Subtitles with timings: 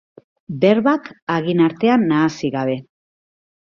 [0.63, 2.83] Berbak hagin artean nahasi gabe.